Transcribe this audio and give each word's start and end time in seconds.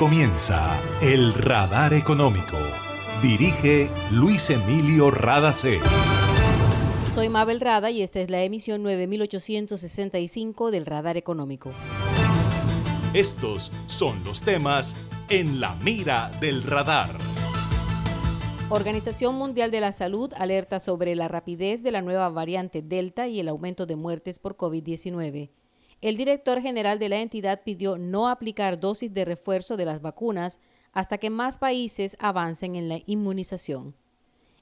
comienza 0.00 0.80
El 1.02 1.34
Radar 1.34 1.92
Económico. 1.92 2.56
Dirige 3.20 3.90
Luis 4.10 4.48
Emilio 4.48 5.10
Radacé. 5.10 5.78
Soy 7.14 7.28
Mabel 7.28 7.60
Rada 7.60 7.90
y 7.90 8.00
esta 8.00 8.18
es 8.20 8.30
la 8.30 8.42
emisión 8.42 8.82
9865 8.82 10.70
del 10.70 10.86
Radar 10.86 11.18
Económico. 11.18 11.70
Estos 13.12 13.70
son 13.88 14.24
los 14.24 14.40
temas 14.40 14.96
en 15.28 15.60
la 15.60 15.74
mira 15.84 16.30
del 16.40 16.62
radar. 16.62 17.18
Organización 18.70 19.34
Mundial 19.34 19.70
de 19.70 19.80
la 19.80 19.92
Salud 19.92 20.32
alerta 20.38 20.80
sobre 20.80 21.14
la 21.14 21.28
rapidez 21.28 21.82
de 21.82 21.90
la 21.90 22.00
nueva 22.00 22.30
variante 22.30 22.80
Delta 22.80 23.28
y 23.28 23.38
el 23.38 23.48
aumento 23.48 23.84
de 23.84 23.96
muertes 23.96 24.38
por 24.38 24.56
COVID-19. 24.56 25.50
El 26.02 26.16
director 26.16 26.62
general 26.62 26.98
de 26.98 27.10
la 27.10 27.20
entidad 27.20 27.62
pidió 27.62 27.98
no 27.98 28.28
aplicar 28.28 28.80
dosis 28.80 29.12
de 29.12 29.26
refuerzo 29.26 29.76
de 29.76 29.84
las 29.84 30.00
vacunas 30.00 30.58
hasta 30.92 31.18
que 31.18 31.28
más 31.28 31.58
países 31.58 32.16
avancen 32.18 32.74
en 32.74 32.88
la 32.88 33.00
inmunización. 33.04 33.94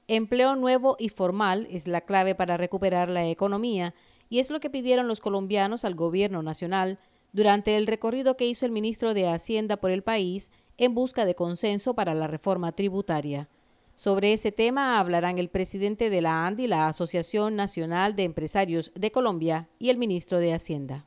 Empleo 0.09 0.55
nuevo 0.55 0.97
y 0.99 1.09
formal 1.09 1.67
es 1.71 1.87
la 1.87 2.01
clave 2.01 2.35
para 2.35 2.57
recuperar 2.57 3.09
la 3.09 3.25
economía 3.27 3.93
y 4.27 4.39
es 4.39 4.49
lo 4.49 4.59
que 4.59 4.69
pidieron 4.69 5.07
los 5.07 5.21
colombianos 5.21 5.85
al 5.85 5.95
gobierno 5.95 6.43
nacional 6.43 6.99
durante 7.31 7.77
el 7.77 7.87
recorrido 7.87 8.35
que 8.35 8.47
hizo 8.47 8.65
el 8.65 8.71
ministro 8.71 9.13
de 9.13 9.29
Hacienda 9.29 9.77
por 9.77 9.91
el 9.91 10.03
país 10.03 10.51
en 10.77 10.93
busca 10.93 11.25
de 11.25 11.35
consenso 11.35 11.93
para 11.93 12.13
la 12.13 12.27
reforma 12.27 12.73
tributaria. 12.73 13.47
Sobre 13.95 14.33
ese 14.33 14.51
tema 14.51 14.99
hablarán 14.99 15.37
el 15.39 15.49
presidente 15.49 16.09
de 16.09 16.21
la 16.21 16.45
ANDI, 16.45 16.67
la 16.67 16.87
Asociación 16.87 17.55
Nacional 17.55 18.15
de 18.15 18.23
Empresarios 18.23 18.91
de 18.95 19.11
Colombia, 19.11 19.69
y 19.77 19.89
el 19.89 19.97
ministro 19.97 20.39
de 20.39 20.53
Hacienda. 20.53 21.05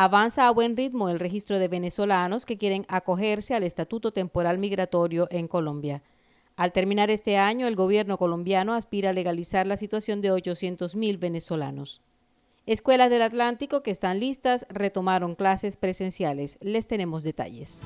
Avanza 0.00 0.46
a 0.46 0.52
buen 0.52 0.76
ritmo 0.76 1.08
el 1.08 1.18
registro 1.18 1.58
de 1.58 1.66
venezolanos 1.66 2.46
que 2.46 2.56
quieren 2.56 2.86
acogerse 2.88 3.56
al 3.56 3.64
Estatuto 3.64 4.12
Temporal 4.12 4.56
Migratorio 4.56 5.26
en 5.32 5.48
Colombia. 5.48 6.04
Al 6.54 6.70
terminar 6.70 7.10
este 7.10 7.36
año, 7.36 7.66
el 7.66 7.74
gobierno 7.74 8.16
colombiano 8.16 8.74
aspira 8.74 9.10
a 9.10 9.12
legalizar 9.12 9.66
la 9.66 9.76
situación 9.76 10.20
de 10.20 10.30
800.000 10.30 11.18
venezolanos. 11.18 12.00
Escuelas 12.64 13.10
del 13.10 13.22
Atlántico 13.22 13.82
que 13.82 13.90
están 13.90 14.20
listas 14.20 14.66
retomaron 14.68 15.34
clases 15.34 15.76
presenciales. 15.76 16.58
Les 16.60 16.86
tenemos 16.86 17.24
detalles. 17.24 17.82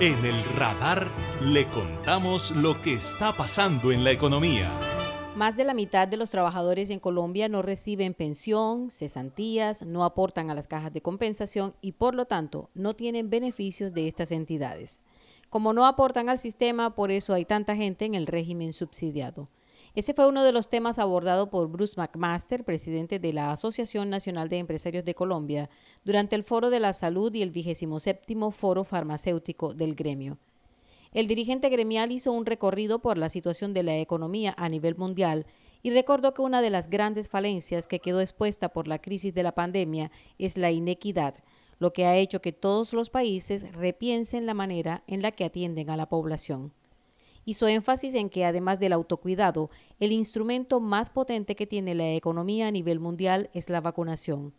En 0.00 0.24
el 0.24 0.44
radar 0.56 1.08
le 1.42 1.68
contamos 1.68 2.50
lo 2.52 2.80
que 2.80 2.94
está 2.94 3.32
pasando 3.32 3.92
en 3.92 4.02
la 4.02 4.10
economía. 4.10 4.70
Más 5.36 5.56
de 5.56 5.64
la 5.64 5.74
mitad 5.74 6.08
de 6.08 6.16
los 6.16 6.30
trabajadores 6.30 6.90
en 6.90 6.98
Colombia 6.98 7.48
no 7.48 7.62
reciben 7.62 8.14
pensión, 8.14 8.90
cesantías, 8.90 9.82
no 9.82 10.04
aportan 10.04 10.50
a 10.50 10.54
las 10.54 10.66
cajas 10.66 10.92
de 10.92 11.02
compensación 11.02 11.74
y 11.80 11.92
por 11.92 12.14
lo 12.14 12.24
tanto 12.24 12.68
no 12.74 12.94
tienen 12.96 13.30
beneficios 13.30 13.94
de 13.94 14.08
estas 14.08 14.32
entidades. 14.32 15.00
Como 15.50 15.72
no 15.72 15.86
aportan 15.86 16.28
al 16.28 16.38
sistema, 16.38 16.94
por 16.96 17.10
eso 17.10 17.32
hay 17.32 17.44
tanta 17.44 17.76
gente 17.76 18.04
en 18.04 18.16
el 18.16 18.26
régimen 18.26 18.72
subsidiado. 18.72 19.48
Ese 19.96 20.14
fue 20.14 20.28
uno 20.28 20.44
de 20.44 20.52
los 20.52 20.68
temas 20.68 21.00
abordados 21.00 21.48
por 21.48 21.68
Bruce 21.68 21.94
McMaster, 21.96 22.64
presidente 22.64 23.18
de 23.18 23.32
la 23.32 23.50
Asociación 23.50 24.08
Nacional 24.08 24.48
de 24.48 24.58
Empresarios 24.58 25.04
de 25.04 25.14
Colombia, 25.14 25.68
durante 26.04 26.36
el 26.36 26.44
Foro 26.44 26.70
de 26.70 26.78
la 26.78 26.92
Salud 26.92 27.34
y 27.34 27.42
el 27.42 27.50
27 27.50 28.36
Foro 28.52 28.84
Farmacéutico 28.84 29.74
del 29.74 29.96
gremio. 29.96 30.38
El 31.12 31.26
dirigente 31.26 31.68
gremial 31.70 32.12
hizo 32.12 32.30
un 32.30 32.46
recorrido 32.46 33.00
por 33.00 33.18
la 33.18 33.28
situación 33.28 33.74
de 33.74 33.82
la 33.82 33.96
economía 33.98 34.54
a 34.56 34.68
nivel 34.68 34.96
mundial 34.96 35.44
y 35.82 35.90
recordó 35.90 36.34
que 36.34 36.42
una 36.42 36.62
de 36.62 36.70
las 36.70 36.88
grandes 36.88 37.28
falencias 37.28 37.88
que 37.88 37.98
quedó 37.98 38.20
expuesta 38.20 38.68
por 38.68 38.86
la 38.86 39.00
crisis 39.00 39.34
de 39.34 39.42
la 39.42 39.56
pandemia 39.56 40.12
es 40.38 40.56
la 40.56 40.70
inequidad, 40.70 41.34
lo 41.80 41.92
que 41.92 42.06
ha 42.06 42.16
hecho 42.16 42.40
que 42.40 42.52
todos 42.52 42.92
los 42.92 43.10
países 43.10 43.72
repiensen 43.72 44.46
la 44.46 44.54
manera 44.54 45.02
en 45.08 45.20
la 45.20 45.32
que 45.32 45.44
atienden 45.44 45.90
a 45.90 45.96
la 45.96 46.08
población. 46.08 46.72
Hizo 47.50 47.66
énfasis 47.66 48.14
en 48.14 48.30
que 48.30 48.44
además 48.44 48.78
del 48.78 48.92
autocuidado, 48.92 49.70
el 49.98 50.12
instrumento 50.12 50.78
más 50.78 51.10
potente 51.10 51.56
que 51.56 51.66
tiene 51.66 51.96
la 51.96 52.12
economía 52.12 52.68
a 52.68 52.70
nivel 52.70 53.00
mundial 53.00 53.50
es 53.54 53.68
la 53.70 53.80
vacunación. 53.80 54.54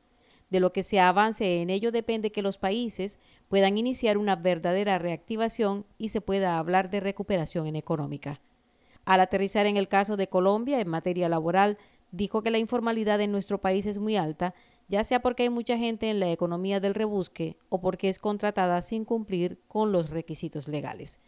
De 0.50 0.60
lo 0.60 0.74
que 0.74 0.84
se 0.84 1.00
avance 1.00 1.62
en 1.62 1.70
ello 1.70 1.94
depende 1.94 2.34
que 2.34 2.42
los 2.42 2.58
países 2.58 3.18
puedan 3.48 3.78
iniciar 3.78 4.18
una 4.18 4.36
verdadera 4.36 5.00
reactivación 5.00 5.86
y 5.98 6.10
se 6.10 6.20
pueda 6.20 6.60
hablar 6.60 6.90
de 6.90 7.00
recuperación 7.00 7.66
en 7.66 7.78
económica. 7.78 8.42
Al 9.06 9.22
aterrizar 9.22 9.68
en 9.68 9.78
el 9.78 9.88
caso 9.88 10.18
de 10.18 10.28
Colombia 10.28 10.82
en 10.82 10.90
materia 10.90 11.30
laboral, 11.30 11.78
dijo 12.12 12.44
que 12.44 12.52
la 12.52 12.58
informalidad 12.58 13.22
en 13.22 13.32
nuestro 13.32 13.62
país 13.62 13.86
es 13.86 14.00
muy 14.00 14.18
alta, 14.18 14.54
ya 14.90 15.06
sea 15.06 15.22
porque 15.22 15.44
hay 15.44 15.50
mucha 15.50 15.78
gente 15.78 16.10
en 16.10 16.20
la 16.20 16.30
economía 16.30 16.82
del 16.82 16.94
rebusque 16.94 17.56
o 17.70 17.80
porque 17.80 18.10
es 18.10 18.20
contratada 18.20 18.82
sin 18.82 19.06
cumplir 19.06 19.62
con 19.70 19.94
los 19.94 20.10
requisitos 20.10 20.68
legales. 20.68 21.22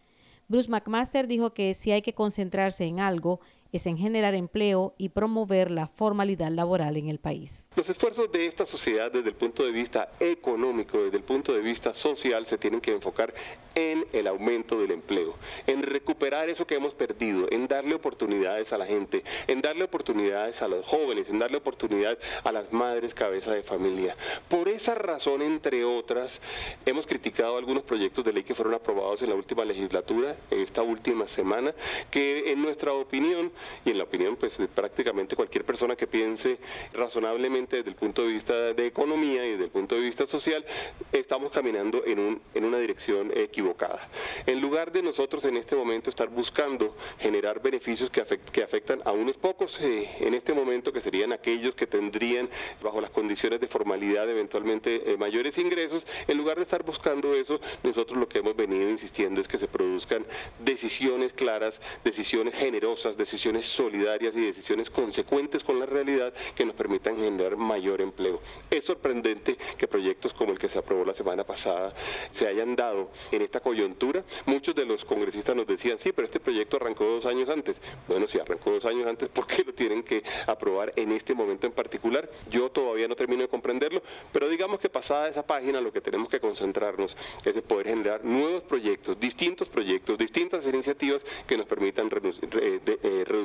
Bruce 0.53 0.69
McMaster 0.69 1.28
dijo 1.28 1.52
que 1.56 1.74
si 1.74 1.91
hay 1.91 2.03
que 2.03 2.14
concentrarse 2.14 2.86
en 2.86 3.00
algo 3.00 3.40
es 3.73 3.88
en 3.88 3.97
generar 3.97 4.35
empleo 4.35 4.94
y 4.97 5.09
promover 5.09 5.72
la 5.72 5.88
formalidad 5.88 6.51
laboral 6.51 6.95
en 6.95 7.09
el 7.09 7.19
país. 7.19 7.69
Los 7.75 7.89
esfuerzos 7.89 8.31
de 8.31 8.45
esta 8.45 8.65
sociedad 8.65 9.12
desde 9.12 9.30
el 9.30 9.36
punto 9.36 9.65
de 9.65 9.71
vista 9.71 10.12
económico, 10.19 11.00
desde 11.00 11.18
el 11.18 11.24
punto 11.24 11.53
de 11.53 11.62
vista 11.62 11.94
social, 11.94 12.45
se 12.45 12.57
tienen 12.57 12.80
que 12.80 12.92
enfocar 12.92 13.33
en 13.75 14.06
el 14.13 14.27
aumento 14.27 14.80
del 14.80 14.92
empleo, 14.92 15.36
en 15.65 15.81
recuperar 15.81 16.50
eso 16.50 16.68
que 16.68 16.75
hemos 16.75 16.94
perdido, 16.94 17.48
en 17.51 17.68
darle 17.68 17.95
oportunidades 17.95 18.71
a 18.71 18.77
la 18.77 18.86
gente, 18.86 19.24
en 19.48 19.62
darle 19.62 19.86
oportunidades 19.86 20.62
a 20.62 20.68
los 20.68 20.86
jóvenes, 20.86 21.30
en 21.30 21.39
darle 21.39 21.57
oportunidades 21.57 22.19
a 22.44 22.51
las 22.51 22.71
madres 22.71 23.15
cabeza 23.15 23.51
de 23.53 23.63
familia. 23.63 24.15
Por 24.48 24.69
esa 24.69 24.94
razón, 24.94 25.42
entre 25.42 25.83
otras, 25.83 26.39
hemos 26.86 27.07
criticado 27.07 27.57
algunos 27.57 27.83
proyectos 27.83 28.24
de 28.24 28.33
ley 28.33 28.44
que 28.44 28.53
fueron 28.53 28.75
aprobados 28.75 29.24
en 29.24 29.30
la 29.30 29.36
última 29.36 29.65
legislatura, 29.65 30.36
en 30.51 30.59
esta 30.62 30.83
última 30.83 31.27
semana, 31.27 31.74
que 32.12 32.51
en 32.51 32.62
nuestra 32.62 32.94
opinión 32.94 33.51
y 33.86 33.92
en 33.92 33.98
la 33.98 34.04
opinión 34.04 34.36
pues 34.36 34.57
de 34.57 34.68
prácticamente 34.68 35.36
cualquier 35.36 35.65
persona 35.65 35.95
que 35.95 36.07
piense 36.07 36.57
razonablemente 36.94 37.77
desde 37.77 37.89
el 37.89 37.95
punto 37.95 38.24
de 38.24 38.27
vista 38.30 38.54
de 38.54 38.88
economía 38.88 39.45
y 39.45 39.51
desde 39.51 39.65
el 39.65 39.71
punto 39.71 39.95
de 39.95 40.01
vista 40.01 40.25
social, 40.25 40.65
estamos 41.12 41.51
caminando 41.51 42.04
en, 42.06 42.19
un, 42.19 42.42
en 42.54 42.65
una 42.65 42.77
dirección 42.77 43.31
equivocada. 43.36 44.10
En 44.45 44.62
lugar 44.62 44.92
de 44.92 45.01
nosotros 45.01 45.45
en 45.45 45.57
este 45.57 45.75
momento 45.75 46.10
estar 46.10 46.30
buscando 46.30 46.95
generar 47.19 47.62
beneficios 47.62 48.10
que, 48.10 48.24
que 48.51 48.63
afectan 48.63 49.01
a 49.06 49.12
unos 49.12 49.38
pocos 49.38 49.80
eh, 49.81 50.10
en 50.19 50.33
este 50.33 50.54
momento, 50.54 50.92
que 50.92 51.01
serían 51.01 51.33
aquellos 51.33 51.75
que 51.75 51.88
tendrían 51.88 52.50
bajo 52.81 53.01
las 53.01 53.12
condiciones 53.12 53.60
de 53.60 53.68
formalidad 53.68 54.30
eventualmente 54.30 55.12
eh, 55.12 55.18
mayores 55.18 55.57
ingresos, 55.57 56.06
en 56.27 56.38
lugar 56.38 56.57
de 56.57 56.63
estar 56.63 56.83
buscando 56.83 57.33
eso, 57.36 57.60
nosotros 57.83 58.18
lo 58.18 58.27
que 58.27 58.39
hemos 58.39 58.56
venido 58.56 58.89
insistiendo 58.89 59.42
es 59.42 59.48
que 59.48 59.57
se 59.57 59.68
produzcan 59.68 60.25
decisiones 60.60 61.33
claras, 61.33 61.81
decisiones 62.04 62.56
generosas, 62.56 63.18
decisiones 63.18 63.52
solidarias 63.61 64.35
y 64.35 64.41
decisiones 64.41 64.89
consecuentes 64.89 65.63
con 65.63 65.79
la 65.79 65.85
realidad 65.85 66.33
que 66.55 66.65
nos 66.65 66.75
permitan 66.75 67.15
generar 67.17 67.55
mayor 67.57 68.01
empleo. 68.01 68.41
Es 68.69 68.85
sorprendente 68.85 69.57
que 69.77 69.88
proyectos 69.88 70.33
como 70.33 70.51
el 70.51 70.59
que 70.59 70.69
se 70.69 70.79
aprobó 70.79 71.05
la 71.05 71.13
semana 71.13 71.44
pasada 71.44 71.94
se 72.31 72.47
hayan 72.47 72.75
dado 72.75 73.09
en 73.31 73.41
esta 73.41 73.59
coyuntura. 73.59 74.23
Muchos 74.45 74.75
de 74.75 74.85
los 74.85 75.05
congresistas 75.05 75.55
nos 75.55 75.67
decían, 75.67 75.97
sí, 76.00 76.11
pero 76.11 76.25
este 76.25 76.39
proyecto 76.39 76.77
arrancó 76.77 77.05
dos 77.05 77.25
años 77.25 77.50
antes. 77.50 77.79
Bueno, 78.07 78.27
si 78.27 78.39
arrancó 78.39 78.71
dos 78.71 78.85
años 78.85 79.07
antes, 79.07 79.29
¿por 79.29 79.47
qué 79.47 79.63
lo 79.63 79.73
tienen 79.73 80.03
que 80.03 80.23
aprobar 80.47 80.94
en 80.95 81.11
este 81.11 81.33
momento 81.33 81.67
en 81.67 81.73
particular? 81.73 82.29
Yo 82.50 82.69
todavía 82.71 83.07
no 83.07 83.15
termino 83.15 83.44
de 83.44 83.47
comprenderlo, 83.47 84.01
pero 84.31 84.50
digamos 84.50 84.79
que 84.79 84.89
pasada 84.89 85.27
esa 85.27 85.45
página 85.45 85.81
lo 85.81 85.91
que 85.91 86.01
tenemos 86.01 86.29
que 86.29 86.39
concentrarnos 86.39 87.15
es 87.44 87.55
de 87.55 87.61
poder 87.61 87.88
generar 87.88 88.23
nuevos 88.23 88.63
proyectos, 88.63 89.19
distintos 89.19 89.69
proyectos, 89.69 90.17
distintas 90.17 90.65
iniciativas 90.65 91.21
que 91.47 91.57
nos 91.57 91.67
permitan 91.67 92.09
eh, 92.11 93.23
reducir 93.25 93.43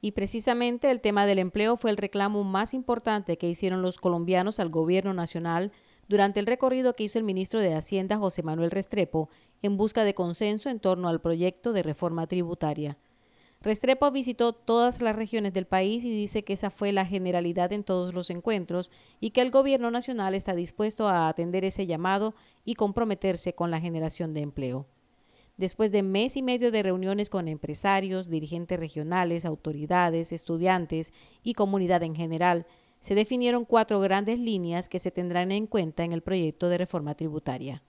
Y 0.00 0.12
precisamente 0.12 0.90
el 0.90 1.00
tema 1.00 1.26
del 1.26 1.38
empleo 1.38 1.76
fue 1.76 1.90
el 1.90 1.96
reclamo 1.96 2.44
más 2.44 2.74
importante 2.74 3.38
que 3.38 3.48
hicieron 3.48 3.82
los 3.82 3.98
colombianos 3.98 4.60
al 4.60 4.68
gobierno 4.68 5.14
nacional 5.14 5.72
durante 6.08 6.40
el 6.40 6.46
recorrido 6.46 6.94
que 6.94 7.04
hizo 7.04 7.18
el 7.18 7.24
ministro 7.24 7.60
de 7.60 7.74
Hacienda 7.74 8.18
José 8.18 8.42
Manuel 8.42 8.70
Restrepo 8.70 9.30
en 9.62 9.76
busca 9.76 10.04
de 10.04 10.14
consenso 10.14 10.68
en 10.68 10.80
torno 10.80 11.08
al 11.08 11.20
proyecto 11.20 11.72
de 11.72 11.82
reforma 11.82 12.26
tributaria. 12.26 12.98
Restrepo 13.62 14.10
visitó 14.10 14.52
todas 14.52 15.00
las 15.00 15.14
regiones 15.14 15.52
del 15.52 15.66
país 15.66 16.02
y 16.04 16.10
dice 16.10 16.42
que 16.42 16.54
esa 16.54 16.70
fue 16.70 16.90
la 16.90 17.06
generalidad 17.06 17.72
en 17.72 17.84
todos 17.84 18.12
los 18.12 18.28
encuentros 18.30 18.90
y 19.20 19.30
que 19.30 19.40
el 19.40 19.52
gobierno 19.52 19.92
nacional 19.92 20.34
está 20.34 20.54
dispuesto 20.54 21.08
a 21.08 21.28
atender 21.28 21.64
ese 21.64 21.86
llamado 21.86 22.34
y 22.64 22.74
comprometerse 22.74 23.54
con 23.54 23.70
la 23.70 23.80
generación 23.80 24.34
de 24.34 24.40
empleo. 24.40 24.86
Después 25.62 25.92
de 25.92 26.02
mes 26.02 26.36
y 26.36 26.42
medio 26.42 26.72
de 26.72 26.82
reuniones 26.82 27.30
con 27.30 27.46
empresarios, 27.46 28.28
dirigentes 28.28 28.80
regionales, 28.80 29.44
autoridades, 29.44 30.32
estudiantes 30.32 31.12
y 31.44 31.54
comunidad 31.54 32.02
en 32.02 32.16
general, 32.16 32.66
se 32.98 33.14
definieron 33.14 33.64
cuatro 33.64 34.00
grandes 34.00 34.40
líneas 34.40 34.88
que 34.88 34.98
se 34.98 35.12
tendrán 35.12 35.52
en 35.52 35.68
cuenta 35.68 36.02
en 36.02 36.12
el 36.12 36.20
proyecto 36.20 36.68
de 36.68 36.78
reforma 36.78 37.14
tributaria 37.14 37.80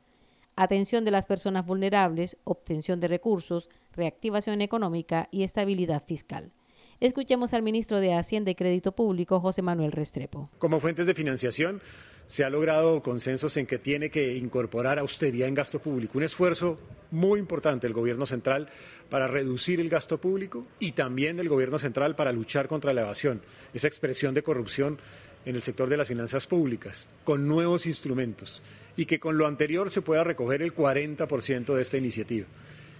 atención 0.55 1.03
de 1.03 1.09
las 1.09 1.25
personas 1.25 1.65
vulnerables, 1.65 2.37
obtención 2.43 2.99
de 2.99 3.07
recursos, 3.07 3.71
reactivación 3.95 4.61
económica 4.61 5.27
y 5.31 5.41
estabilidad 5.41 6.03
fiscal. 6.05 6.51
Escuchemos 6.99 7.55
al 7.55 7.63
ministro 7.63 7.99
de 7.99 8.13
Hacienda 8.13 8.51
y 8.51 8.55
Crédito 8.55 8.91
Público, 8.91 9.39
José 9.39 9.63
Manuel 9.63 9.91
Restrepo. 9.91 10.51
Como 10.59 10.79
fuentes 10.79 11.07
de 11.07 11.15
financiación, 11.15 11.81
se 12.27 12.43
ha 12.43 12.49
logrado 12.49 13.01
consensos 13.01 13.57
en 13.57 13.65
que 13.65 13.77
tiene 13.77 14.09
que 14.09 14.35
incorporar 14.35 14.99
austeridad 14.99 15.47
en 15.47 15.55
gasto 15.55 15.79
público, 15.79 16.17
un 16.17 16.23
esfuerzo 16.23 16.79
muy 17.11 17.39
importante 17.39 17.87
del 17.87 17.93
gobierno 17.93 18.25
central 18.25 18.69
para 19.09 19.27
reducir 19.27 19.79
el 19.79 19.89
gasto 19.89 20.17
público 20.17 20.65
y 20.79 20.93
también 20.93 21.37
del 21.37 21.49
gobierno 21.49 21.77
central 21.77 22.15
para 22.15 22.31
luchar 22.31 22.67
contra 22.67 22.93
la 22.93 23.01
evasión, 23.01 23.41
esa 23.73 23.87
expresión 23.87 24.33
de 24.33 24.43
corrupción 24.43 24.97
en 25.45 25.55
el 25.55 25.61
sector 25.61 25.89
de 25.89 25.97
las 25.97 26.07
finanzas 26.07 26.47
públicas, 26.47 27.07
con 27.23 27.47
nuevos 27.47 27.85
instrumentos 27.85 28.61
y 28.95 29.05
que 29.05 29.19
con 29.19 29.37
lo 29.37 29.47
anterior 29.47 29.91
se 29.91 30.01
pueda 30.01 30.23
recoger 30.23 30.61
el 30.61 30.73
40% 30.73 31.75
de 31.75 31.81
esta 31.81 31.97
iniciativa. 31.97 32.47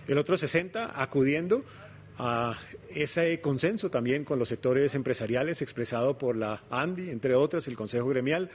El 0.08 0.18
otro 0.18 0.36
60% 0.36 0.92
acudiendo 0.96 1.64
a 2.18 2.56
ese 2.90 3.42
consenso 3.42 3.90
también 3.90 4.24
con 4.24 4.38
los 4.38 4.50
sectores 4.50 4.94
empresariales 4.96 5.62
expresado 5.62 6.18
por 6.18 6.36
la 6.36 6.62
ANDI, 6.70 7.10
entre 7.10 7.36
otras, 7.36 7.68
el 7.68 7.76
Consejo 7.76 8.08
Gremial, 8.10 8.52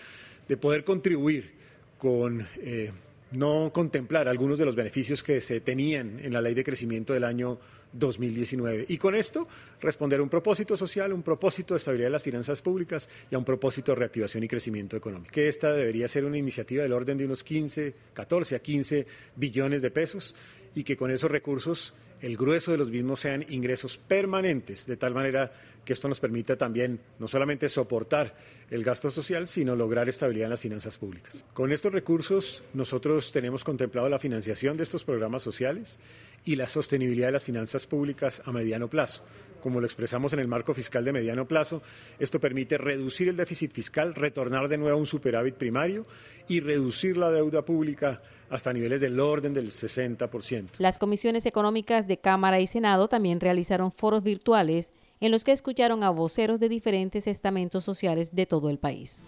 de 0.49 0.56
poder 0.56 0.85
contribuir 0.85 1.53
con 1.99 2.47
eh, 2.56 2.91
no 3.33 3.71
contemplar 3.73 4.29
algunos 4.29 4.59
de 4.59 4.65
los 4.65 4.75
beneficios 4.75 5.23
que 5.23 5.41
se 5.41 5.61
tenían 5.61 6.19
en 6.21 6.33
la 6.33 6.41
ley 6.41 6.55
de 6.55 6.65
crecimiento 6.65 7.12
del 7.12 7.25
año 7.25 7.59
2019. 7.93 8.87
Y 8.89 8.99
con 8.99 9.15
esto 9.15 9.49
responder 9.81 10.21
a 10.21 10.23
un 10.23 10.29
propósito 10.29 10.77
social, 10.77 11.12
un 11.12 11.23
propósito 11.23 11.75
de 11.75 11.79
estabilidad 11.79 12.09
de 12.09 12.12
las 12.12 12.23
finanzas 12.23 12.62
públicas 12.62 13.09
y 13.31 13.35
a 13.35 13.39
un 13.39 13.45
propósito 13.45 13.93
de 13.93 13.97
reactivación 13.97 14.45
y 14.45 14.49
crecimiento 14.49 14.97
económico. 14.97 15.33
Que 15.33 15.49
esta 15.49 15.73
debería 15.73 16.09
ser 16.09 16.25
una 16.25 16.39
iniciativa 16.39 16.83
del 16.83 16.93
orden 16.93 17.19
de 17.19 17.25
unos 17.25 17.45
15, 17.45 17.95
14 18.12 18.56
a 18.56 18.59
15 18.61 19.06
billones 19.37 19.83
de 19.83 19.91
pesos 19.91 20.35
y 20.75 20.85
que 20.85 20.97
con 20.97 21.11
esos 21.11 21.31
recursos 21.31 21.95
el 22.21 22.37
grueso 22.37 22.73
de 22.73 22.79
los 22.79 22.91
mismos 22.91 23.21
sean 23.21 23.45
ingresos 23.49 23.97
permanentes, 23.97 24.87
de 24.87 24.97
tal 24.97 25.15
manera 25.15 25.53
que 25.88 25.94
esto 25.94 26.06
nos 26.06 26.20
permita 26.20 26.55
también 26.55 27.00
no 27.19 27.29
solamente 27.29 27.67
soportar 27.67 28.35
el 28.70 28.85
gasto 28.85 29.08
social, 29.08 29.49
sino 29.49 29.75
lograr 29.75 30.06
estabilidad 30.06 30.44
en 30.44 30.50
las 30.50 30.61
finanzas 30.61 30.99
públicas. 30.99 31.46
Con 31.55 31.73
estos 31.73 31.90
recursos 31.90 32.62
nosotros 32.75 33.32
tenemos 33.32 33.64
contemplado 33.64 34.06
la 34.11 34.19
financiación 34.19 34.76
de 34.76 34.82
estos 34.82 35.02
programas 35.02 35.43
sociales 35.43 35.99
y 36.44 36.56
la 36.56 36.69
sostenibilidad 36.69 37.29
de 37.29 37.32
las 37.32 37.44
finanzas 37.44 37.87
públicas 37.87 38.43
a 38.44 38.52
mediano 38.52 38.88
plazo. 38.88 39.23
Como 39.62 39.81
lo 39.81 39.87
expresamos 39.87 40.35
en 40.35 40.40
el 40.40 40.46
marco 40.46 40.75
fiscal 40.75 41.06
de 41.06 41.12
mediano 41.14 41.49
plazo, 41.49 41.81
esto 42.19 42.38
permite 42.38 42.76
reducir 42.76 43.31
el 43.31 43.37
déficit 43.38 43.73
fiscal, 43.73 44.14
retornar 44.14 44.69
de 44.69 44.76
nuevo 44.76 44.94
a 44.94 45.00
un 45.00 45.06
superávit 45.06 45.55
primario 45.55 46.05
y 46.49 46.61
reducir 46.61 47.17
la 47.17 47.31
deuda 47.31 47.62
pública 47.64 48.20
hasta 48.50 48.75
niveles 48.75 49.00
del 49.00 49.19
orden 49.19 49.55
del 49.55 49.70
60%. 49.70 50.69
Las 50.76 50.99
comisiones 50.99 51.46
económicas 51.46 52.06
de 52.06 52.19
Cámara 52.19 52.61
y 52.61 52.67
Senado 52.67 53.08
también 53.08 53.40
realizaron 53.40 53.90
foros 53.90 54.23
virtuales 54.23 54.93
en 55.20 55.31
los 55.31 55.44
que 55.44 55.53
escucharon 55.53 56.03
a 56.05 56.11
voceros 56.11 56.61
de 56.61 56.69
diferentes 56.69 57.26
estamentos 57.26 57.85
sociales 57.85 58.35
de 58.35 58.47
todo 58.47 58.70
el 58.70 58.79
país. 58.79 59.26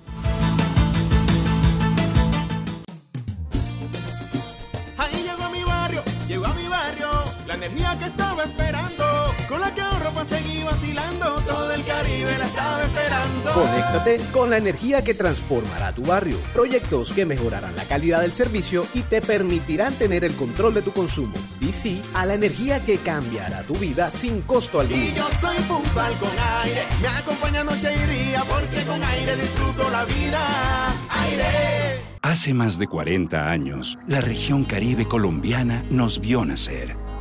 Energía 7.71 7.99
que 7.99 8.05
estaba 8.07 8.45
esperando, 8.45 9.05
con 9.49 9.61
la 9.61 9.75
que 9.75 9.81
ahorro 9.81 10.13
para 10.13 10.29
seguir 10.29 10.65
vacilando, 10.65 11.41
todo 11.47 11.73
el 11.73 11.85
Caribe 11.85 12.39
la 12.39 12.47
estaba 12.47 12.83
esperando. 12.83 13.53
Conéctate 13.53 14.17
con 14.33 14.51
la 14.51 14.59
energía 14.59 15.03
que 15.03 15.15
transformará 15.15 15.93
tu 15.93 16.03
barrio. 16.03 16.39
Proyectos 16.53 17.13
que 17.13 17.25
mejorarán 17.25 17.77
la 17.77 17.85
calidad 17.85 18.23
del 18.23 18.33
servicio 18.33 18.87
y 18.95 19.03
te 19.03 19.21
permitirán 19.21 19.95
tener 19.95 20.25
el 20.25 20.35
control 20.35 20.75
de 20.75 20.83
tu 20.83 20.93
consumo. 20.93 21.35
DC 21.61 22.03
a 22.15 22.27
la 22.27 22.35
energía 22.35 22.85
que 22.85 22.99
cambiará 22.99 23.63
tu 23.63 23.75
vida 23.75 24.11
sin 24.11 24.43
costo 24.43 24.81
alguno. 24.81 25.03
Y 25.03 25.15
yo 25.15 25.27
soy 25.41 25.57
puntual 25.69 26.15
con 26.19 26.31
aire, 26.65 26.83
me 27.01 27.09
acompaña 27.09 27.65
noche 27.65 27.93
y 27.93 28.29
día, 28.29 28.43
porque 28.49 28.83
con 28.85 29.03
aire 29.03 29.37
disfruto 29.37 29.89
la 29.91 30.05
vida. 30.05 30.41
Aire. 31.23 32.01
Hace 32.23 32.55
más 32.55 32.79
de 32.79 32.87
40 32.87 33.51
años, 33.51 33.99
la 34.07 34.21
región 34.21 34.65
caribe 34.65 35.07
colombiana 35.07 35.83
nos 35.91 36.21
vio 36.21 36.45
nacer. 36.45 36.97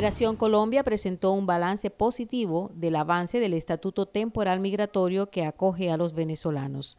Migración 0.00 0.36
Colombia 0.36 0.82
presentó 0.82 1.32
un 1.32 1.44
balance 1.44 1.90
positivo 1.90 2.70
del 2.72 2.96
avance 2.96 3.38
del 3.38 3.52
Estatuto 3.52 4.06
Temporal 4.06 4.58
Migratorio 4.58 5.28
que 5.28 5.44
acoge 5.44 5.90
a 5.90 5.98
los 5.98 6.14
venezolanos. 6.14 6.96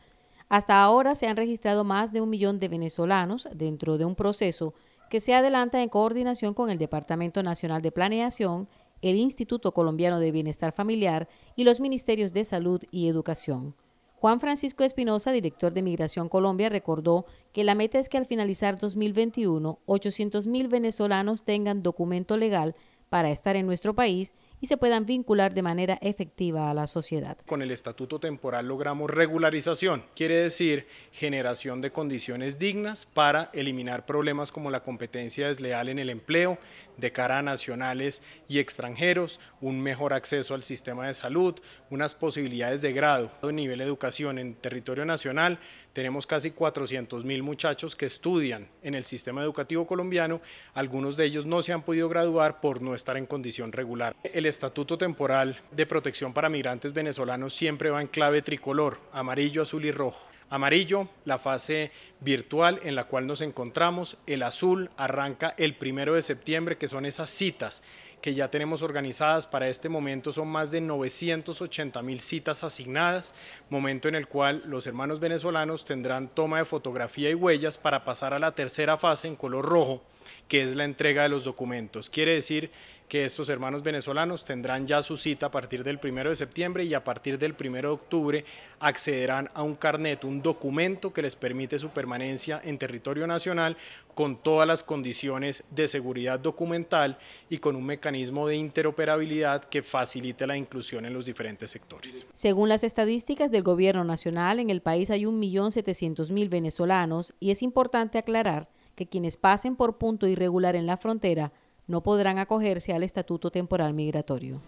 Hasta 0.49 0.83
ahora 0.83 1.15
se 1.15 1.25
han 1.25 1.35
registrado 1.35 1.83
más 1.83 2.13
de 2.13 2.21
un 2.21 2.29
millón 2.29 2.59
de 2.59 2.67
venezolanos 2.67 3.49
dentro 3.55 3.97
de 3.97 4.05
un 4.05 4.13
proceso 4.13 4.75
que 5.09 5.19
se 5.19 5.33
adelanta 5.33 5.81
en 5.81 5.89
coordinación 5.89 6.53
con 6.53 6.69
el 6.69 6.77
Departamento 6.77 7.41
Nacional 7.41 7.81
de 7.81 7.91
Planeación, 7.91 8.67
el 9.01 9.15
Instituto 9.15 9.73
Colombiano 9.73 10.19
de 10.19 10.31
Bienestar 10.31 10.71
Familiar 10.71 11.27
y 11.55 11.63
los 11.63 11.79
Ministerios 11.79 12.33
de 12.33 12.45
Salud 12.45 12.83
y 12.91 13.07
Educación. 13.07 13.73
Juan 14.21 14.39
Francisco 14.39 14.83
Espinosa, 14.83 15.31
director 15.31 15.73
de 15.73 15.81
Migración 15.81 16.29
Colombia, 16.29 16.69
recordó 16.69 17.25
que 17.51 17.63
la 17.63 17.73
meta 17.73 17.97
es 17.97 18.07
que 18.07 18.19
al 18.19 18.27
finalizar 18.27 18.77
2021, 18.77 19.79
800.000 19.87 20.69
venezolanos 20.69 21.41
tengan 21.41 21.81
documento 21.81 22.37
legal 22.37 22.75
para 23.11 23.29
estar 23.29 23.57
en 23.57 23.65
nuestro 23.65 23.93
país 23.93 24.33
y 24.61 24.67
se 24.67 24.77
puedan 24.77 25.05
vincular 25.05 25.53
de 25.53 25.61
manera 25.61 25.97
efectiva 26.01 26.71
a 26.71 26.73
la 26.73 26.87
sociedad. 26.87 27.37
Con 27.45 27.61
el 27.61 27.71
estatuto 27.71 28.21
temporal 28.21 28.67
logramos 28.67 29.09
regularización, 29.09 30.05
quiere 30.15 30.37
decir 30.37 30.87
generación 31.11 31.81
de 31.81 31.91
condiciones 31.91 32.57
dignas 32.57 33.05
para 33.05 33.49
eliminar 33.53 34.05
problemas 34.05 34.49
como 34.53 34.71
la 34.71 34.83
competencia 34.83 35.47
desleal 35.47 35.89
en 35.89 35.99
el 35.99 36.09
empleo 36.09 36.57
de 36.95 37.11
cara 37.11 37.39
a 37.39 37.41
nacionales 37.41 38.23
y 38.47 38.59
extranjeros, 38.59 39.41
un 39.59 39.81
mejor 39.81 40.13
acceso 40.13 40.53
al 40.53 40.63
sistema 40.63 41.07
de 41.07 41.13
salud, 41.13 41.55
unas 41.89 42.15
posibilidades 42.15 42.81
de 42.81 42.93
grado 42.93 43.29
a 43.41 43.51
nivel 43.51 43.79
de 43.79 43.85
educación 43.85 44.37
en 44.39 44.55
territorio 44.55 45.03
nacional. 45.03 45.59
Tenemos 45.93 46.25
casi 46.25 46.51
400 46.51 47.25
mil 47.25 47.43
muchachos 47.43 47.95
que 47.95 48.05
estudian 48.05 48.69
en 48.81 48.95
el 48.95 49.03
sistema 49.03 49.41
educativo 49.41 49.85
colombiano, 49.85 50.41
algunos 50.73 51.17
de 51.17 51.25
ellos 51.25 51.45
no 51.45 51.61
se 51.61 51.73
han 51.73 51.81
podido 51.81 52.07
graduar 52.07 52.61
por 52.61 52.81
no 52.81 52.95
estar 52.95 53.17
en 53.17 53.25
condición 53.25 53.73
regular. 53.73 54.15
El 54.23 54.45
Estatuto 54.45 54.97
Temporal 54.97 55.59
de 55.71 55.85
Protección 55.85 56.33
para 56.33 56.49
Migrantes 56.49 56.93
Venezolanos 56.93 57.53
siempre 57.53 57.89
va 57.89 58.01
en 58.01 58.07
clave 58.07 58.41
tricolor, 58.41 58.99
amarillo, 59.11 59.63
azul 59.63 59.83
y 59.83 59.91
rojo. 59.91 60.30
Amarillo, 60.51 61.07
la 61.23 61.39
fase 61.39 61.93
virtual 62.19 62.81
en 62.83 62.95
la 62.95 63.05
cual 63.05 63.25
nos 63.25 63.39
encontramos. 63.39 64.17
El 64.27 64.43
azul 64.43 64.89
arranca 64.97 65.55
el 65.57 65.77
primero 65.77 66.13
de 66.13 66.21
septiembre, 66.21 66.77
que 66.77 66.89
son 66.89 67.05
esas 67.05 67.29
citas 67.29 67.81
que 68.21 68.33
ya 68.33 68.51
tenemos 68.51 68.81
organizadas 68.81 69.47
para 69.47 69.69
este 69.69 69.87
momento. 69.87 70.33
Son 70.33 70.49
más 70.49 70.69
de 70.69 70.81
980 70.81 72.01
mil 72.01 72.19
citas 72.19 72.65
asignadas, 72.65 73.33
momento 73.69 74.09
en 74.09 74.15
el 74.15 74.27
cual 74.27 74.61
los 74.65 74.87
hermanos 74.87 75.21
venezolanos 75.21 75.85
tendrán 75.85 76.27
toma 76.27 76.59
de 76.59 76.65
fotografía 76.65 77.29
y 77.29 77.33
huellas 77.33 77.77
para 77.77 78.03
pasar 78.03 78.33
a 78.33 78.39
la 78.39 78.53
tercera 78.53 78.97
fase 78.97 79.29
en 79.29 79.37
color 79.37 79.65
rojo, 79.65 80.03
que 80.49 80.63
es 80.63 80.75
la 80.75 80.83
entrega 80.83 81.23
de 81.23 81.29
los 81.29 81.45
documentos. 81.45 82.09
Quiere 82.09 82.33
decir 82.33 82.71
que 83.11 83.25
estos 83.25 83.49
hermanos 83.49 83.83
venezolanos 83.83 84.45
tendrán 84.45 84.87
ya 84.87 85.01
su 85.01 85.17
cita 85.17 85.47
a 85.47 85.51
partir 85.51 85.83
del 85.83 85.99
1 86.01 86.29
de 86.29 86.35
septiembre 86.37 86.85
y 86.85 86.93
a 86.93 87.03
partir 87.03 87.37
del 87.37 87.53
1 87.59 87.81
de 87.81 87.87
octubre 87.87 88.45
accederán 88.79 89.49
a 89.53 89.63
un 89.63 89.75
carnet, 89.75 90.23
un 90.23 90.41
documento 90.41 91.11
que 91.11 91.21
les 91.21 91.35
permite 91.35 91.77
su 91.77 91.89
permanencia 91.89 92.61
en 92.63 92.77
territorio 92.77 93.27
nacional 93.27 93.75
con 94.15 94.41
todas 94.41 94.65
las 94.65 94.81
condiciones 94.81 95.65
de 95.71 95.89
seguridad 95.89 96.39
documental 96.39 97.17
y 97.49 97.57
con 97.57 97.75
un 97.75 97.85
mecanismo 97.85 98.47
de 98.47 98.55
interoperabilidad 98.55 99.65
que 99.65 99.83
facilite 99.83 100.47
la 100.47 100.55
inclusión 100.55 101.05
en 101.05 101.13
los 101.13 101.25
diferentes 101.25 101.69
sectores. 101.69 102.25
Según 102.31 102.69
las 102.69 102.85
estadísticas 102.85 103.51
del 103.51 103.63
gobierno 103.63 104.05
nacional, 104.05 104.57
en 104.57 104.69
el 104.69 104.79
país 104.79 105.09
hay 105.09 105.25
1.700.000 105.25 106.49
venezolanos 106.49 107.33
y 107.41 107.51
es 107.51 107.61
importante 107.61 108.19
aclarar 108.19 108.69
que 108.95 109.07
quienes 109.07 109.35
pasen 109.35 109.75
por 109.75 109.97
punto 109.97 110.27
irregular 110.27 110.77
en 110.77 110.85
la 110.85 110.95
frontera 110.95 111.51
no 111.91 112.01
podrán 112.01 112.39
acogerse 112.39 112.93
al 112.93 113.03
Estatuto 113.03 113.51
Temporal 113.51 113.93
Migratorio. 113.93 114.61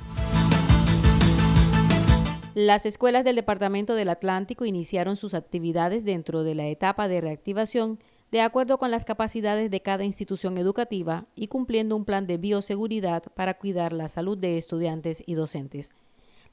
Las 2.54 2.86
escuelas 2.86 3.24
del 3.24 3.36
Departamento 3.36 3.96
del 3.96 4.10
Atlántico 4.10 4.66
iniciaron 4.66 5.18
sus 5.18 5.34
actividades 5.34 6.06
dentro 6.06 6.44
de 6.44 6.54
la 6.54 6.68
etapa 6.68 7.08
de 7.08 7.20
reactivación 7.20 7.98
de 8.32 8.42
acuerdo 8.42 8.78
con 8.78 8.92
las 8.92 9.06
capacidades 9.06 9.72
de 9.72 9.82
cada 9.82 10.04
institución 10.04 10.58
educativa 10.58 11.26
y 11.36 11.48
cumpliendo 11.48 11.96
un 11.96 12.06
plan 12.06 12.28
de 12.28 12.38
bioseguridad 12.38 13.24
para 13.34 13.56
cuidar 13.56 13.94
la 13.94 14.10
salud 14.10 14.38
de 14.38 14.58
estudiantes 14.60 15.24
y 15.26 15.34
docentes. 15.34 15.94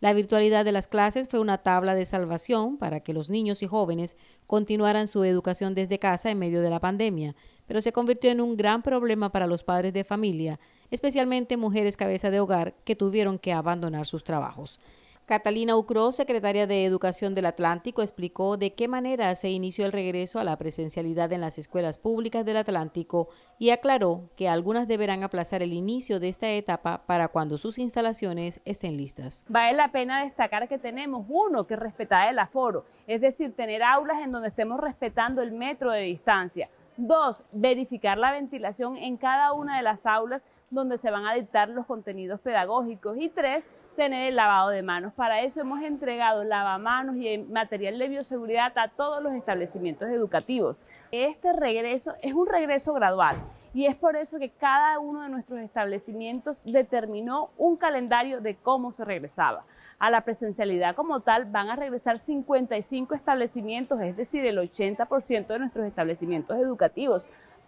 La 0.00 0.14
virtualidad 0.14 0.64
de 0.64 0.72
las 0.72 0.88
clases 0.88 1.28
fue 1.28 1.40
una 1.40 1.58
tabla 1.58 1.94
de 1.94 2.06
salvación 2.06 2.78
para 2.78 3.00
que 3.00 3.12
los 3.12 3.28
niños 3.28 3.62
y 3.62 3.66
jóvenes 3.66 4.16
continuaran 4.46 5.08
su 5.08 5.24
educación 5.24 5.74
desde 5.74 5.98
casa 5.98 6.30
en 6.30 6.38
medio 6.38 6.62
de 6.62 6.70
la 6.70 6.80
pandemia, 6.80 7.36
pero 7.70 7.80
se 7.80 7.92
convirtió 7.92 8.32
en 8.32 8.40
un 8.40 8.56
gran 8.56 8.82
problema 8.82 9.30
para 9.30 9.46
los 9.46 9.62
padres 9.62 9.92
de 9.92 10.02
familia, 10.02 10.58
especialmente 10.90 11.56
mujeres 11.56 11.96
cabeza 11.96 12.28
de 12.28 12.40
hogar 12.40 12.74
que 12.84 12.96
tuvieron 12.96 13.38
que 13.38 13.52
abandonar 13.52 14.06
sus 14.06 14.24
trabajos. 14.24 14.80
Catalina 15.24 15.76
Ucro, 15.76 16.10
secretaria 16.10 16.66
de 16.66 16.84
Educación 16.84 17.32
del 17.32 17.46
Atlántico, 17.46 18.02
explicó 18.02 18.56
de 18.56 18.74
qué 18.74 18.88
manera 18.88 19.32
se 19.36 19.50
inició 19.50 19.86
el 19.86 19.92
regreso 19.92 20.40
a 20.40 20.44
la 20.44 20.56
presencialidad 20.56 21.32
en 21.32 21.42
las 21.42 21.58
escuelas 21.58 21.98
públicas 21.98 22.44
del 22.44 22.56
Atlántico 22.56 23.28
y 23.56 23.70
aclaró 23.70 24.30
que 24.34 24.48
algunas 24.48 24.88
deberán 24.88 25.22
aplazar 25.22 25.62
el 25.62 25.72
inicio 25.72 26.18
de 26.18 26.26
esta 26.26 26.50
etapa 26.50 27.06
para 27.06 27.28
cuando 27.28 27.56
sus 27.56 27.78
instalaciones 27.78 28.60
estén 28.64 28.96
listas. 28.96 29.44
Vale 29.48 29.76
la 29.76 29.92
pena 29.92 30.24
destacar 30.24 30.66
que 30.68 30.78
tenemos, 30.78 31.24
uno, 31.28 31.68
que 31.68 31.76
respetar 31.76 32.28
el 32.30 32.40
aforo, 32.40 32.84
es 33.06 33.20
decir, 33.20 33.54
tener 33.54 33.84
aulas 33.84 34.24
en 34.24 34.32
donde 34.32 34.48
estemos 34.48 34.80
respetando 34.80 35.40
el 35.40 35.52
metro 35.52 35.92
de 35.92 36.00
distancia. 36.00 36.68
Dos, 36.97 37.44
verificar 37.52 38.18
la 38.18 38.32
ventilación 38.32 38.97
en 38.97 39.16
cada 39.16 39.52
una 39.52 39.76
de 39.76 39.82
las 39.82 40.06
aulas 40.06 40.42
donde 40.70 40.99
se 40.99 41.11
van 41.11 41.26
a 41.26 41.35
dictar 41.35 41.68
los 41.68 41.87
contenidos 41.87 42.40
pedagógicos. 42.40 43.16
Y 43.18 43.28
tres, 43.28 43.64
tener 43.97 44.28
el 44.28 44.37
lavado 44.37 44.70
de 44.70 44.82
manos. 44.82 45.12
Para 45.12 45.40
eso 45.42 45.61
hemos 45.61 45.82
entregado 45.82 46.44
lavamanos 46.44 47.16
y 47.16 47.38
material 47.38 47.99
de 47.99 48.09
bioseguridad 48.09 48.76
a 48.78 48.88
todos 48.88 49.23
los 49.23 49.32
establecimientos 49.35 50.09
educativos. 50.09 50.76
Este 51.11 51.52
regreso 51.52 52.14
es 52.23 52.35
un 52.35 52.47
regreso 52.47 52.92
gradual 52.92 53.37
y 53.75 53.87
es 53.87 53.97
por 53.97 54.16
eso 54.16 54.38
que 54.38 54.50
cada 54.50 54.99
uno 54.99 55.23
de 55.23 55.28
nuestros 55.28 55.61
establecimientos 55.61 56.61
determinó 56.64 57.50
un 57.56 57.76
calendario 57.76 58.40
de 58.40 58.56
cómo 58.56 58.92
se 58.92 59.04
regresaba 59.04 59.64
a 60.00 60.11
la 60.11 60.23
presencialidad 60.23 60.97
como 60.97 61.21
tal 61.21 61.45
van 61.45 61.69
a 61.69 61.76
regresar 61.76 62.19
55 62.19 63.14
establecimientos, 63.14 64.00
es 64.00 64.16
decir, 64.16 64.45
el 64.47 64.59
80% 64.59 65.47
de 65.47 65.59
nuestros 65.59 65.87
establecimientos 65.87 66.57
educativos, 66.57 67.25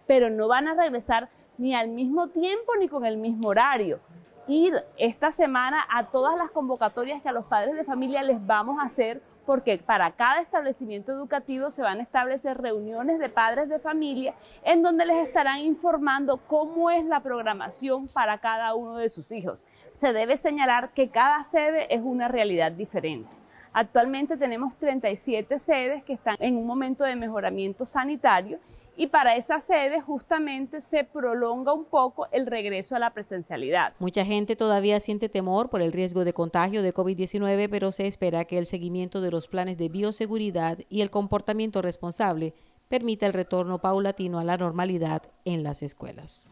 pero 0.07 0.31
no 0.31 0.47
van 0.47 0.67
a 0.67 0.73
regresar 0.73 1.29
ni 1.59 1.75
al 1.75 1.89
mismo 1.89 2.29
tiempo 2.29 2.73
ni 2.79 2.89
con 2.89 3.05
el 3.05 3.17
mismo 3.17 3.49
horario. 3.49 3.99
Ir 4.47 4.83
esta 4.97 5.31
semana 5.31 5.85
a 5.89 6.07
todas 6.07 6.35
las 6.35 6.49
convocatorias 6.49 7.21
que 7.21 7.29
a 7.29 7.33
los 7.33 7.45
padres 7.45 7.75
de 7.75 7.83
familia 7.83 8.23
les 8.23 8.43
vamos 8.45 8.79
a 8.79 8.85
hacer 8.85 9.21
porque 9.45 9.77
para 9.77 10.11
cada 10.11 10.41
establecimiento 10.41 11.11
educativo 11.11 11.69
se 11.69 11.83
van 11.83 11.99
a 11.99 12.03
establecer 12.03 12.59
reuniones 12.59 13.19
de 13.19 13.29
padres 13.29 13.69
de 13.69 13.77
familia 13.77 14.33
en 14.63 14.81
donde 14.81 15.05
les 15.05 15.27
estarán 15.27 15.59
informando 15.59 16.37
cómo 16.47 16.89
es 16.89 17.05
la 17.05 17.19
programación 17.19 18.07
para 18.07 18.39
cada 18.39 18.73
uno 18.73 18.97
de 18.97 19.09
sus 19.09 19.31
hijos 19.31 19.63
se 19.93 20.13
debe 20.13 20.37
señalar 20.37 20.93
que 20.93 21.09
cada 21.09 21.43
sede 21.43 21.93
es 21.93 22.01
una 22.03 22.27
realidad 22.27 22.71
diferente. 22.71 23.29
Actualmente 23.73 24.37
tenemos 24.37 24.77
37 24.77 25.57
sedes 25.57 26.03
que 26.03 26.13
están 26.13 26.35
en 26.39 26.57
un 26.57 26.67
momento 26.67 27.03
de 27.03 27.15
mejoramiento 27.15 27.85
sanitario 27.85 28.59
y 28.95 29.07
para 29.07 29.35
esas 29.35 29.63
sedes 29.63 30.03
justamente 30.03 30.79
se 30.79 31.03
prolonga 31.03 31.73
un 31.73 31.85
poco 31.85 32.27
el 32.31 32.45
regreso 32.45 32.95
a 32.95 32.99
la 32.99 33.09
presencialidad. 33.09 33.93
Mucha 33.97 34.23
gente 34.23 34.55
todavía 34.55 34.99
siente 34.99 35.29
temor 35.29 35.69
por 35.69 35.81
el 35.81 35.91
riesgo 35.91 36.23
de 36.23 36.33
contagio 36.33 36.83
de 36.83 36.93
COVID-19, 36.93 37.67
pero 37.71 37.91
se 37.91 38.05
espera 38.05 38.45
que 38.45 38.59
el 38.59 38.67
seguimiento 38.67 39.21
de 39.21 39.31
los 39.31 39.47
planes 39.47 39.79
de 39.79 39.89
bioseguridad 39.89 40.77
y 40.89 41.01
el 41.01 41.09
comportamiento 41.09 41.81
responsable 41.81 42.53
permita 42.89 43.25
el 43.25 43.33
retorno 43.33 43.79
paulatino 43.79 44.37
a 44.37 44.43
la 44.43 44.57
normalidad 44.57 45.23
en 45.45 45.63
las 45.63 45.81
escuelas. 45.81 46.51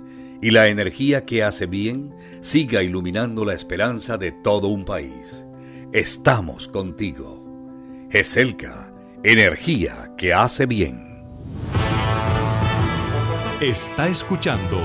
y 0.41 0.51
la 0.51 0.67
energía 0.67 1.25
que 1.25 1.43
hace 1.43 1.67
bien 1.67 2.15
siga 2.41 2.81
iluminando 2.81 3.45
la 3.45 3.53
esperanza 3.53 4.17
de 4.17 4.31
todo 4.31 4.67
un 4.67 4.85
país. 4.85 5.45
Estamos 5.93 6.67
contigo. 6.67 7.45
GESELCA, 8.09 8.91
energía 9.23 10.13
que 10.17 10.33
hace 10.33 10.65
bien. 10.65 11.23
Está 13.61 14.07
escuchando 14.07 14.79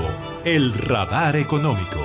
el 0.45 0.73
radar 0.73 1.35
económico. 1.35 1.99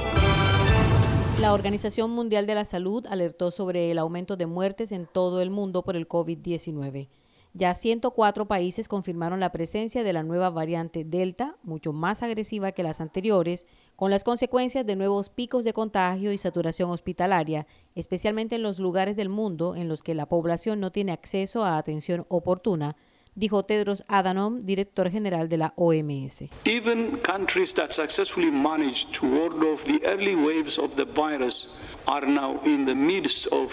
La 1.41 1.53
Organización 1.53 2.13
Mundial 2.13 2.47
de 2.47 2.55
la 2.55 2.65
Salud 2.65 3.05
alertó 3.07 3.51
sobre 3.51 3.91
el 3.91 3.99
aumento 3.99 4.37
de 4.37 4.47
muertes 4.47 4.93
en 4.93 5.07
todo 5.07 5.43
el 5.43 5.51
mundo 5.51 5.83
por 5.83 5.97
el 5.97 6.09
COVID-19. 6.09 7.09
Ya 7.55 7.75
104 7.75 8.47
países 8.47 8.89
confirmaron 8.89 9.39
la 9.39 9.53
presencia 9.53 10.03
de 10.03 10.15
la 10.15 10.23
nueva 10.23 10.49
variante 10.49 11.05
Delta, 11.05 11.57
mucho 11.63 11.93
más 11.93 12.23
agresiva 12.23 12.73
que 12.73 12.83
las 12.83 13.03
anteriores, 13.03 13.67
con 13.95 14.11
las 14.11 14.25
consecuencias 14.25 14.87
de 14.87 14.97
nuevos 14.97 15.29
picos 15.29 15.63
de 15.63 15.75
contagio 15.75 16.33
y 16.33 16.39
saturación 16.39 16.91
hospitalaria, 16.91 17.67
especialmente 17.95 18.55
en 18.55 18.63
los 18.63 18.79
lugares 18.79 19.17
del 19.17 19.29
mundo 19.29 19.77
en 19.77 19.89
los 19.89 20.03
que 20.03 20.15
la 20.15 20.25
población 20.27 20.81
no 20.81 20.93
tiene 20.93 21.13
acceso 21.13 21.63
a 21.63 21.77
atención 21.77 22.25
oportuna, 22.29 22.97
dijo 23.35 23.63
Tedros 23.63 24.05
Adhanom, 24.09 24.61
director 24.61 25.11
general 25.11 25.51
de 25.51 25.59
la 25.59 25.75
OMS. 25.77 26.45
Even 26.65 27.19
countries 27.19 27.75
that 27.75 27.93
successfully 27.93 28.51
managed 28.51 29.13
to 29.13 29.27
ward 29.27 29.63
off 29.63 29.85
the 29.85 30.01
early 30.07 30.35
waves 30.35 30.79
of 30.79 30.97
the 30.97 31.05
virus 31.05 31.69
are 32.07 32.27
now 32.27 32.59
in 32.65 32.87
the 32.87 32.95
midst 32.95 33.47
of 33.53 33.71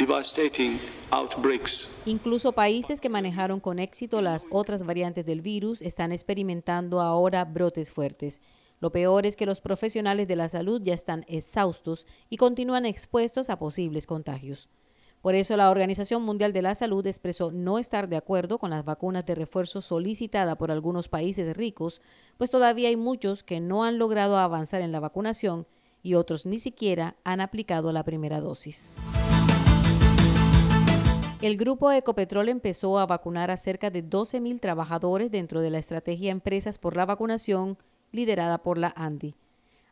devastating 0.00 0.78
outbreaks. 1.10 1.90
Incluso 2.06 2.52
países 2.52 3.02
que 3.02 3.10
manejaron 3.10 3.60
con 3.60 3.78
éxito 3.78 4.22
las 4.22 4.46
otras 4.50 4.84
variantes 4.84 5.26
del 5.26 5.42
virus 5.42 5.82
están 5.82 6.10
experimentando 6.10 7.02
ahora 7.02 7.44
brotes 7.44 7.90
fuertes. 7.90 8.40
Lo 8.80 8.92
peor 8.92 9.26
es 9.26 9.36
que 9.36 9.44
los 9.44 9.60
profesionales 9.60 10.26
de 10.26 10.36
la 10.36 10.48
salud 10.48 10.80
ya 10.82 10.94
están 10.94 11.26
exhaustos 11.28 12.06
y 12.30 12.38
continúan 12.38 12.86
expuestos 12.86 13.50
a 13.50 13.58
posibles 13.58 14.06
contagios. 14.06 14.70
Por 15.20 15.34
eso 15.34 15.54
la 15.58 15.68
Organización 15.68 16.22
Mundial 16.22 16.54
de 16.54 16.62
la 16.62 16.74
Salud 16.74 17.06
expresó 17.06 17.52
no 17.52 17.78
estar 17.78 18.08
de 18.08 18.16
acuerdo 18.16 18.58
con 18.58 18.70
las 18.70 18.86
vacunas 18.86 19.26
de 19.26 19.34
refuerzo 19.34 19.82
solicitada 19.82 20.56
por 20.56 20.70
algunos 20.70 21.08
países 21.08 21.54
ricos, 21.54 22.00
pues 22.38 22.50
todavía 22.50 22.88
hay 22.88 22.96
muchos 22.96 23.42
que 23.42 23.60
no 23.60 23.84
han 23.84 23.98
logrado 23.98 24.38
avanzar 24.38 24.80
en 24.80 24.92
la 24.92 25.00
vacunación 25.00 25.66
y 26.02 26.14
otros 26.14 26.46
ni 26.46 26.58
siquiera 26.58 27.16
han 27.22 27.42
aplicado 27.42 27.92
la 27.92 28.02
primera 28.02 28.40
dosis. 28.40 28.96
El 31.42 31.56
grupo 31.56 31.90
Ecopetrol 31.90 32.50
empezó 32.50 32.98
a 32.98 33.06
vacunar 33.06 33.50
a 33.50 33.56
cerca 33.56 33.88
de 33.88 34.04
12.000 34.04 34.60
trabajadores 34.60 35.30
dentro 35.30 35.62
de 35.62 35.70
la 35.70 35.78
estrategia 35.78 36.32
Empresas 36.32 36.78
por 36.78 36.96
la 36.96 37.06
Vacunación 37.06 37.78
liderada 38.12 38.62
por 38.62 38.76
la 38.76 38.92
ANDI. 38.94 39.34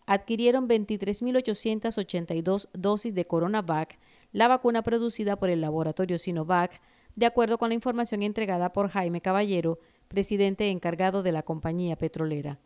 Adquirieron 0.04 0.68
23.882 0.68 2.68
dosis 2.74 3.14
de 3.14 3.24
CoronaVac 3.24 3.98
la 4.32 4.46
vacuna 4.46 4.82
producida 4.82 5.36
por 5.36 5.48
el 5.48 5.62
laboratorio 5.62 6.18
Sinovac, 6.18 6.82
de 7.16 7.24
acuerdo 7.24 7.56
con 7.56 7.70
la 7.70 7.74
información 7.74 8.22
entregada 8.22 8.74
por 8.74 8.90
Jaime 8.90 9.22
Caballero, 9.22 9.78
presidente 10.08 10.68
encargado 10.68 11.22
de 11.22 11.32
la 11.32 11.42
compañía 11.42 11.96
petrolera. 11.96 12.58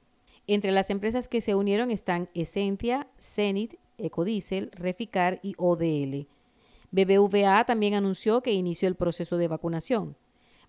Entre 0.49 0.73
las 0.73 0.91
empresas 0.91 1.29
que 1.29 1.41
se 1.41 1.55
unieron 1.55 1.93
están 1.93 2.31
Essentia, 2.35 3.07
Zenit, 3.21 3.77
Ecodiesel, 3.97 4.73
Reficar 4.73 5.39
y 5.41 5.55
ODL. 5.57 6.27
BBVA 6.92 7.64
también 7.64 7.94
anunció 7.94 8.42
que 8.42 8.52
inició 8.52 8.87
el 8.87 8.94
proceso 8.94 9.38
de 9.38 9.49
vacunación. 9.49 10.16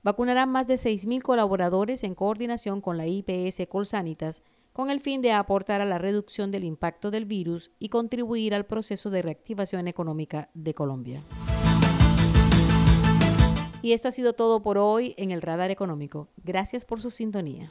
Vacunarán 0.02 0.50
más 0.50 0.68
de 0.68 0.76
6.000 0.76 1.22
colaboradores 1.22 2.04
en 2.04 2.16
coordinación 2.16 2.82
con 2.82 2.98
la 2.98 3.08
IPS 3.08 3.68
Colsanitas 3.70 4.42
con 4.72 4.90
el 4.90 5.00
fin 5.00 5.22
de 5.22 5.34
aportar 5.34 5.82
a 5.82 5.86
la 5.86 6.00
reducción 6.00 6.50
del 6.50 6.64
impacto 6.64 7.12
del 7.12 7.26
virus 7.26 7.72
y 7.78 7.90
contribuir 7.90 8.56
al 8.56 8.66
proceso 8.66 9.10
de 9.12 9.22
reactivación 9.22 9.88
económica 9.88 10.50
de 10.54 10.74
Colombia. 10.74 11.24
Y 13.84 13.92
esto 13.92 14.08
ha 14.08 14.12
sido 14.12 14.34
todo 14.34 14.64
por 14.64 14.78
hoy 14.78 15.14
en 15.18 15.32
el 15.32 15.42
Radar 15.42 15.70
Económico. 15.70 16.30
Gracias 16.38 16.86
por 16.86 17.02
su 17.02 17.12
sintonía. 17.12 17.70